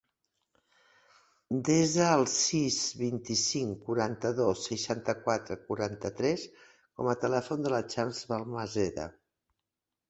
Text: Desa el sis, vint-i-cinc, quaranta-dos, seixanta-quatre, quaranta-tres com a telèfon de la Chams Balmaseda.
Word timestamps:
Desa 1.67 2.07
el 2.13 2.25
sis, 2.37 2.77
vint-i-cinc, 3.03 3.77
quaranta-dos, 3.91 4.65
seixanta-quatre, 4.71 5.59
quaranta-tres 5.71 6.49
com 6.79 7.15
a 7.15 7.17
telèfon 7.27 7.65
de 7.69 7.75
la 7.79 7.85
Chams 7.95 8.25
Balmaseda. 8.35 9.09